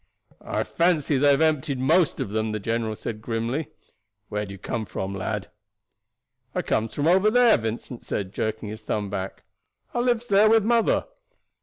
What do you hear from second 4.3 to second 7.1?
do you come from, lad?" "I comes from